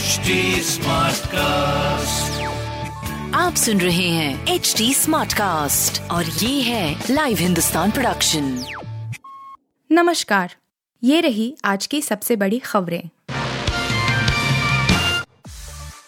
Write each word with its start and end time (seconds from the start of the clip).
HD 0.00 0.30
cast 1.26 2.42
आप 3.34 3.54
सुन 3.54 3.80
रहे 3.80 4.08
हैं 4.08 4.46
एच 4.46 4.74
डी 4.78 4.94
स्मार्ट 4.94 5.32
कास्ट 5.32 6.10
और 6.10 6.24
ये 6.24 6.62
है 6.62 7.04
लाइव 7.10 7.36
हिंदुस्तान 7.36 7.90
प्रोडक्शन 7.90 8.64
नमस्कार। 9.92 10.54
ये 11.04 11.20
रही 11.20 11.56
आज 11.64 11.86
की 11.86 12.02
सबसे 12.02 12.36
बड़ी 12.36 12.58
खबरें। 12.58 13.08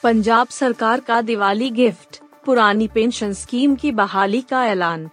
पंजाब 0.02 0.48
सरकार 0.48 1.00
का 1.00 1.20
दिवाली 1.20 1.70
गिफ्ट 1.70 2.20
पुरानी 2.46 2.88
पेंशन 2.88 3.32
स्कीम 3.32 3.76
की 3.76 3.92
बहाली 3.92 4.40
का 4.40 4.66
ऐलान। 4.66 5.10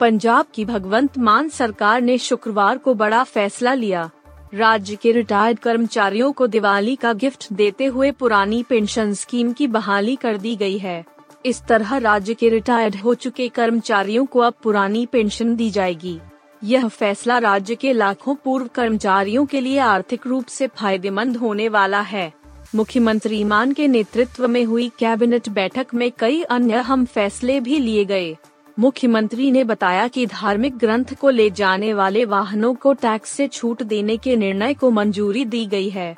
पंजाब 0.00 0.46
की 0.54 0.64
भगवंत 0.64 1.18
मान 1.18 1.48
सरकार 1.48 2.00
ने 2.00 2.18
शुक्रवार 2.18 2.78
को 2.78 2.94
बड़ा 2.94 3.24
फैसला 3.24 3.74
लिया। 3.74 4.10
राज्य 4.54 4.96
के 4.96 5.12
रिटायर्ड 5.12 5.58
कर्मचारियों 5.58 6.32
को 6.32 6.46
दिवाली 6.46 6.96
का 6.96 7.12
गिफ्ट 7.12 7.46
देते 7.52 7.84
हुए 7.84 8.10
पुरानी 8.10 8.62
पेंशन 8.62 9.12
स्कीम 9.12 9.52
की 9.52 9.66
बहाली 9.66 10.16
कर 10.16 10.36
दी 10.36 10.54
गई 10.56 10.78
है। 10.78 11.04
इस 11.46 11.62
तरह 11.62 11.96
राज्य 11.96 12.34
के 12.34 12.48
रिटायर्ड 12.48 12.96
हो 12.96 13.14
चुके 13.14 13.48
कर्मचारियों 13.48 14.26
को 14.26 14.40
अब 14.40 14.54
पुरानी 14.62 15.06
पेंशन 15.06 15.56
दी 15.56 15.70
जाएगी। 15.70 16.18
यह 16.64 16.88
फैसला 16.88 17.38
राज्य 17.38 17.74
के 17.74 17.92
लाखों 17.92 18.34
पूर्व 18.34 18.66
कर्मचारियों 18.66 19.46
के 19.46 19.60
लिए 19.60 19.78
आर्थिक 19.78 20.26
रूप 20.26 20.46
से 20.46 20.66
फ़ायदेमंद 20.66 21.36
होने 21.36 21.68
वाला 21.68 22.00
है। 22.00 22.32
मुख्यमंत्री 22.74 23.44
मान 23.44 23.72
के 23.72 23.88
नेतृत्व 23.88 24.48
में 24.48 24.64
हुई 24.64 24.90
कैबिनेट 24.98 25.48
बैठक 25.48 25.86
में 25.94 26.10
कई 26.18 26.42
अन्य 26.42 26.74
अहम 26.74 27.04
फैसले 27.04 27.60
भी 27.60 27.78
लिए 27.78 28.04
गए। 28.04 28.36
मुख्यमंत्री 28.78 29.50
ने 29.50 29.64
बताया 29.64 30.06
कि 30.08 30.26
धार्मिक 30.26 30.76
ग्रंथ 30.78 31.14
को 31.14 31.30
ले 31.30 31.50
जाने 31.50 31.92
वाले 31.94 32.24
वाहनों 32.24 32.74
को 32.74 32.92
टैक्स 32.92 33.30
से 33.30 33.48
छूट 33.48 33.82
देने 33.82 34.16
के 34.16 34.36
निर्णय 34.36 34.74
को 34.74 34.90
मंजूरी 34.90 35.44
दी 35.44 35.64
गई 35.66 35.88
है। 35.88 36.14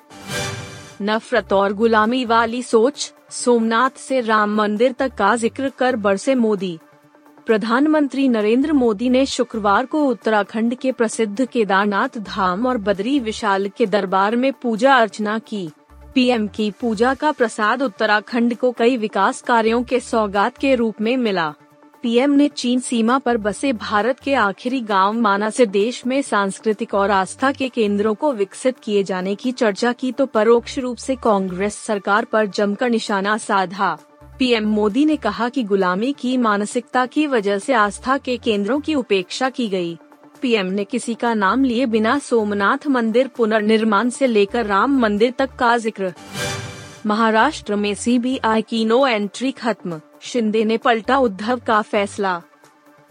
नफरत 1.02 1.52
और 1.52 1.72
गुलामी 1.72 2.24
वाली 2.24 2.62
सोच, 2.62 3.12
सोमनाथ 3.30 3.98
से 3.98 4.20
राम 4.20 4.54
मंदिर 4.54 4.92
तक 4.92 5.14
का 5.14 5.34
ज़िक्र 5.36 5.68
कर 5.68 5.96
बरसे 5.96 6.34
मोदी। 6.34 6.78
प्रधानमंत्री 7.46 8.28
नरेंद्र 8.28 8.72
मोदी 8.72 9.08
ने 9.08 9.24
शुक्रवार 9.26 9.86
को 9.86 10.04
उत्तराखंड 10.04 10.74
के 10.74 10.92
प्रसिद्ध 10.92 11.46
केदारनाथ 11.46 12.18
धाम 12.18 12.66
और 12.66 12.78
बद्री 12.78 13.18
विशाल 13.20 13.68
के 13.68 13.86
दरबार 13.86 14.36
में 14.36 14.52
पूजा 14.52 14.94
अर्चना 14.94 15.38
की। 15.38 15.68
पीएम 16.14 16.46
की 16.48 16.70
पूजा 16.70 17.14
का 17.14 17.32
प्रसाद 17.32 17.82
उत्तराखंड 17.82 18.56
को 18.56 18.72
कई 18.72 18.96
विकास 18.96 19.42
कार्यों 19.42 19.82
के 19.82 20.00
सौगात 20.00 20.58
के 20.58 20.74
रूप 20.74 21.00
में 21.00 21.16
मिला। 21.16 21.54
पीएम 22.04 22.30
ने 22.30 22.48
चीन 22.48 22.80
सीमा 22.80 23.16
पर 23.18 23.36
बसे 23.36 23.72
भारत 23.72 24.18
के 24.20 24.34
आखिरी 24.34 24.80
गाँव 24.80 25.12
माना 25.12 25.48
से 25.50 25.66
देश 25.66 26.04
में 26.06 26.20
सांस्कृतिक 26.22 26.94
और 26.94 27.10
आस्था 27.10 27.52
के 27.52 27.68
केंद्रों 27.68 28.14
को 28.14 28.32
विकसित 28.32 28.78
किए 28.78 29.02
जाने 29.02 29.34
की 29.34 29.52
चर्चा 29.52 29.92
की 29.92 30.12
तो 30.12 30.26
परोक्ष 30.26 30.78
रूप 30.78 30.96
से 30.96 31.16
कांग्रेस 31.16 31.76
सरकार 31.76 32.24
पर 32.24 32.46
जमकर 32.46 32.90
निशाना 32.90 33.36
साधा। 33.38 33.96
पीएम 34.38 34.68
मोदी 34.68 35.04
ने 35.04 35.16
कहा 35.16 35.48
कि 35.48 35.62
गुलामी 35.62 36.12
की 36.12 36.36
मानसिकता 36.36 37.06
की 37.06 37.26
वजह 37.26 37.58
से 37.58 37.74
आस्था 37.74 38.18
के 38.18 38.36
केंद्रों 38.36 38.80
की 38.80 38.94
उपेक्षा 38.94 39.50
की 39.50 39.68
गई। 39.68 39.98
पीएम 40.42 40.66
ने 40.66 40.84
किसी 40.84 41.14
का 41.14 41.34
नाम 41.34 41.64
लिए 41.64 41.86
बिना 41.86 42.18
सोमनाथ 42.18 42.86
मंदिर 42.86 43.28
पुनर्निर्माण 43.28 44.10
से 44.10 44.26
लेकर 44.26 44.66
राम 44.66 45.00
मंदिर 45.00 45.34
तक 45.38 45.56
का 45.58 45.76
ज़िक्र। 45.78 46.12
महाराष्ट्र 47.06 47.76
में 47.76 47.94
सीबीआई 47.94 48.62
की 48.62 48.84
नो 48.84 49.06
एंट्री 49.06 49.50
खत्म। 49.52 50.00
शिंदे 50.24 50.64
ने 50.64 50.76
पलटा 50.76 51.18
उद्धव 51.18 51.60
का 51.66 51.82
फैसला। 51.82 52.42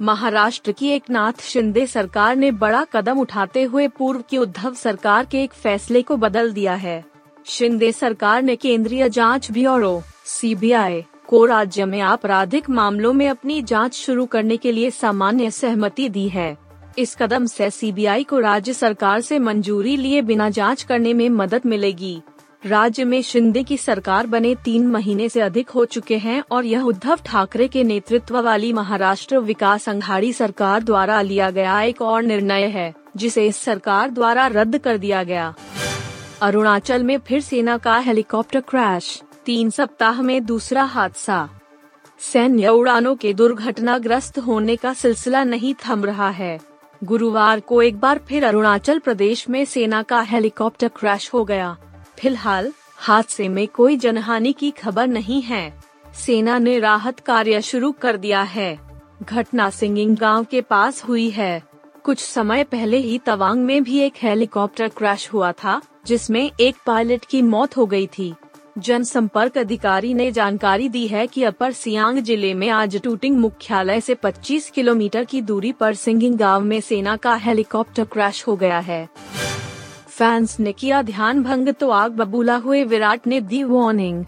महाराष्ट्र 0.02 0.72
की 0.72 0.88
एक 0.90 1.04
नाथ 1.10 1.42
शिंदे 1.42 1.88
सरकार 1.88 2.36
ने 2.36 2.52
बड़ा 2.52 2.84
कदम 2.84 3.20
उठाते 3.20 3.64
हुए 3.64 3.88
पूर्व 3.88 4.24
की 4.30 4.38
उद्धव 4.38 4.74
सरकार 4.74 5.26
के 5.26 5.44
एक 5.44 5.54
फैसले 5.54 6.02
को 6.02 6.18
बदल 6.18 6.52
दिया 6.54 6.74
है। 6.74 7.06
शिंदे 7.46 7.92
सरकार 7.92 8.42
ने 8.42 8.56
केंद्रीय 8.56 9.10
जाँच 9.10 9.52
ब्यूरो, 9.52 10.02
सीबीआई, 10.26 11.04
को 11.28 11.46
राज्य 11.46 11.86
में 11.86 12.02
आपराधिक 12.02 12.70
मामलों 12.70 13.14
में 13.14 13.30
अपनी 13.30 13.62
जाँच 13.62 13.94
शुरू 13.94 14.26
करने 14.26 14.58
के 14.58 14.72
लिए 14.72 14.90
सामान्य 14.92 15.52
सहमति 15.52 16.10
दी 16.10 16.28
है। 16.30 16.58
इस 16.98 17.16
कदम 17.16 17.46
से 17.46 17.70
सीबीआई 17.70 18.24
को 18.24 18.40
राज्य 18.40 18.74
सरकार 18.74 19.22
से 19.22 19.40
मंजूरी 19.40 19.98
लिए 19.98 20.22
बिना 20.22 20.50
जाँच 20.50 20.84
करने 20.84 21.14
में 21.14 21.30
मदद 21.30 21.62
मिलेगी। 21.66 22.22
राज्य 22.66 23.04
में 23.04 23.22
शिंदे 23.22 23.64
की 23.64 23.78
सरकार 23.78 24.28
बने 24.28 24.54
तीन 24.56 24.86
महीने 24.88 25.28
से 25.30 25.42
अधिक 25.42 25.70
हो 25.70 25.84
चुके 25.86 26.18
हैं 26.18 26.44
और 26.52 26.66
यह 26.66 26.82
उद्धव 26.82 27.20
ठाकरे 27.26 27.68
के 27.68 27.84
नेतृत्व 27.84 28.40
वाली 28.42 28.72
महाराष्ट्र 28.74 29.40
विकास 29.40 29.90
अंघाड़ी 29.90 30.32
सरकार 30.34 30.84
द्वारा 30.84 31.22
लिया 31.22 31.50
गया 31.50 31.82
एक 31.82 32.02
और 32.02 32.24
निर्णय 32.24 32.66
है, 32.68 32.94
जिसे 33.18 33.46
इस 33.48 33.58
सरकार 33.58 34.10
द्वारा 34.10 34.48
रद्द 34.48 34.78
कर 34.78 34.98
दिया 34.98 35.24
गया। 35.24 35.54
अरुणाचल 36.42 37.04
में 37.04 37.18
फिर 37.18 37.42
सेना 37.42 37.78
का 37.78 37.98
हेलीकॉप्टर 37.98 38.60
क्रैश, 38.60 39.22
तीन 39.46 39.70
सप्ताह 39.70 40.22
में 40.22 40.46
दूसरा 40.46 40.84
हादसा। 40.84 41.48
सैन्य 42.22 42.68
उड़ानों 42.68 43.16
के 43.16 43.34
दुर्घटनाग्रस्त 43.34 44.40
होने 44.40 44.76
का 44.76 44.94
सिलसिला 44.94 45.44
नहीं 45.44 45.76
थम 45.86 46.06
रहा 46.06 46.30
है। 46.30 46.60
गुरुवार 47.02 47.60
को 47.60 47.82
एक 47.82 48.00
बार 48.00 48.20
फिर 48.28 48.46
अरुणाचल 48.46 49.00
प्रदेश 49.00 49.50
में 49.50 49.66
सेना 49.66 50.04
का 50.04 50.22
हेलीकॉप्टर 50.22 50.88
क्रैश 50.88 51.34
हो 51.34 51.44
गया। 51.46 51.78
फ़िलहाल, 52.18 52.72
हादसे 52.98 53.50
में 53.50 53.68
कोई 53.68 53.98
जनहानि 53.98 54.54
की 54.54 54.72
खबर 54.72 55.08
नहीं 55.08 55.42
है। 55.42 55.74
सेना 56.16 56.58
ने 56.58 56.80
राहत 56.80 57.20
कार्य 57.20 57.62
शुरू 57.62 57.92
कर 57.92 58.18
दिया 58.18 58.42
है। 58.42 58.80
घटना 59.24 59.70
सिंगिंग 59.70 60.18
गाँव 60.18 60.44
के 60.44 60.62
पास 60.62 61.04
हुई 61.04 61.30
है। 61.30 61.64
कुछ 62.04 62.20
समय 62.20 62.64
पहले 62.64 62.98
ही 62.98 63.18
तवांग 63.18 63.64
में 63.66 63.84
भी 63.84 64.00
एक 64.00 64.14
हेलीकॉप्टर 64.22 64.88
क्रैश 64.88 65.30
हुआ 65.34 65.52
था, 65.52 65.82
जिसमें 66.06 66.52
एक 66.60 66.76
पायलट 66.86 67.26
की 67.26 67.42
मौत 67.42 67.78
हो 67.78 67.86
गई 67.86 68.08
थी। 68.08 68.34
जनसंपर्क 68.78 69.58
अधिकारी 69.58 70.14
ने 70.14 70.32
जानकारी 70.32 70.90
दी 70.90 71.08
है 71.08 71.28
कि 71.28 71.44
अपर 71.44 71.72
सियांग 71.72 72.20
ज़िले 72.20 72.54
में 72.54 72.70
आज 72.70 73.02
टूटिंग 73.02 73.38
मुख्यालय 73.38 74.02
से 74.02 74.16
25 74.16 74.70
किलोमीटर 74.70 75.24
की 75.24 75.42
दूरी 75.42 75.72
पर 75.72 75.94
सिंगिंग 75.94 76.38
गाँव 76.38 76.62
में 76.62 76.82
सेना 76.82 77.16
का 77.16 77.36
हेलीकॉप्टर 77.36 78.04
क्रैश 78.04 78.48
हो 78.48 78.56
गया 78.56 78.80
है। 78.80 79.10
फैंस 80.14 80.60
ने 80.60 80.72
किया 80.72 81.02
ध्यान 81.02 81.42
भंग 81.44 81.70
तो 81.70 81.90
आग 81.90 82.12
बबूला 82.12 82.56
हुए 82.56 82.84
विराट 82.84 83.26
ने 83.28 83.40
दी 83.42 83.64
warning. 83.64 84.24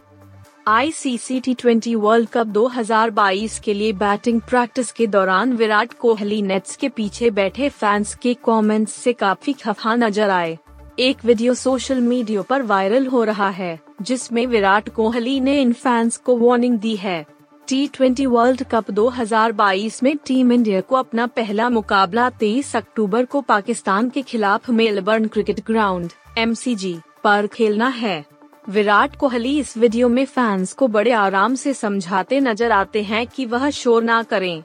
ICC 0.67 1.39
T 1.39 1.53
twenty 1.53 1.93
World 1.95 2.29
Cup 2.29 2.47
2022 2.47 3.57
के 3.59 3.73
लिए 3.73 3.93
बैटिंग 3.93 4.39
प्रैक्टिस 4.41 4.91
के 4.91 5.07
दौरान 5.07 5.53
विराट 5.53 5.93
कोहली 5.93 6.41
नेट्स 6.41 6.75
के 6.75 6.89
पीछे 6.89 7.29
बैठे 7.31 7.69
फैंस 7.71 8.15
के 8.15 8.33
कमेंट्स 8.45 8.93
से 8.93 9.13
काफ़ी 9.13 9.53
खफा 9.53 9.95
नज़र 9.95 10.29
आए। 10.29 10.57
एक 10.99 11.25
वीडियो 11.25 11.53
सोशल 11.53 11.99
मीडिया 12.01 12.41
पर 12.41 12.61
वायरल 12.63 13.07
हो 13.07 13.23
रहा 13.23 13.49
है, 13.49 13.79
जिसमें 14.01 14.45
विराट 14.47 14.89
कोहली 14.89 15.39
ने 15.39 15.59
इन 15.61 15.73
फैंस 15.73 16.17
को 16.17 16.37
वार्निंग 16.37 16.79
दी 16.79 16.95
है। 16.95 17.25
टी 17.67 17.87
ट्वेंटी 17.87 18.25
वर्ल्ड 18.25 18.63
कप 18.63 18.89
2022 18.91 20.01
में 20.03 20.15
टीम 20.17 20.51
इंडिया 20.51 20.81
को 20.81 20.95
अपना 20.95 21.25
पहला 21.27 21.69
मुकाबला 21.69 22.29
23 22.31 22.75
अक्टूबर 22.75 23.25
को 23.25 23.41
पाकिस्तान 23.41 24.09
के 24.09 24.21
खिलाफ 24.21 24.69
मेलबर्न 24.69 25.27
क्रिकेट 25.27 25.59
ग्राउंड 25.67 26.11
एमसीजी 26.37 26.95
पर 27.23 27.47
खेलना 27.47 27.87
है। 27.87 28.23
विराट 28.69 29.15
कोहली 29.15 29.57
इस 29.59 29.75
वीडियो 29.77 30.09
में 30.09 30.25
फैंस 30.25 30.73
को 30.73 30.87
बड़े 30.87 31.11
आराम 31.11 31.55
से 31.55 31.73
समझाते 31.73 32.39
नज़र 32.39 32.71
आते 32.71 33.03
हैं 33.03 33.25
कि 33.27 33.45
वह 33.45 33.69
शोर 33.69 34.03
ना 34.03 34.21
करें। 34.23 34.63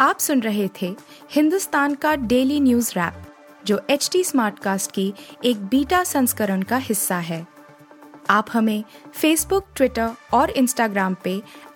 आप 0.00 0.18
सुन 0.18 0.40
रहे 0.40 0.68
थे 0.82 0.94
हिंदुस्तान 1.32 1.94
का 1.94 2.14
डेली 2.16 2.60
न्यूज़ 2.60 2.92
रैप 2.96 3.22
जो 3.66 3.80
एच 3.90 4.08
टी 4.12 4.24
स्मार्ट 4.24 4.58
कास्ट 4.58 4.92
की 4.92 5.12
एक 5.44 5.66
बीटा 5.66 6.04
संस्करण 6.04 6.62
का 6.62 6.76
हिस्सा 6.76 7.18
है। 7.18 7.46
आप 8.30 8.46
हमें 8.52 8.84
फेसबुक 9.14 9.66
ट्विटर 9.76 10.10
और 10.34 10.50
इंस्टाग्राम 10.50 11.16
पे 11.24 11.40